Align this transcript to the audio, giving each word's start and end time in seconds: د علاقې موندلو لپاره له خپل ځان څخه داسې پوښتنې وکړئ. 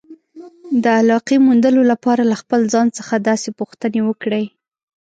د 0.83 0.85
علاقې 0.99 1.37
موندلو 1.45 1.81
لپاره 1.91 2.23
له 2.31 2.35
خپل 2.41 2.61
ځان 2.73 2.87
څخه 2.97 3.13
داسې 3.29 3.49
پوښتنې 3.59 4.01
وکړئ. 4.05 4.45